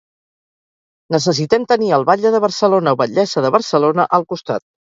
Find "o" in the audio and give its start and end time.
2.97-3.01